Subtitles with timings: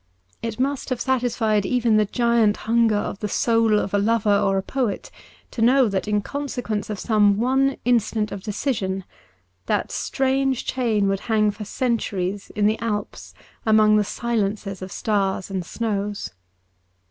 [0.41, 4.57] It must have satisfied even the giant hunger of the soul of a lover or
[4.57, 5.11] a poet
[5.51, 9.03] to know that in conse quence of some one instant of decision
[9.67, 15.51] that strange chain would hang for centuries in the Alps among the silences of stars
[15.51, 16.31] and snows.